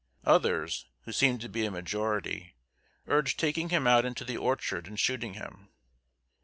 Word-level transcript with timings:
Others, 0.25 0.87
who 1.01 1.11
seemed 1.11 1.41
to 1.41 1.47
be 1.47 1.63
a 1.63 1.69
majority, 1.69 2.55
urged 3.05 3.39
taking 3.39 3.69
him 3.69 3.85
out 3.85 4.03
into 4.03 4.25
the 4.25 4.35
orchard 4.35 4.87
and 4.87 4.99
shooting 4.99 5.35
him. 5.35 5.69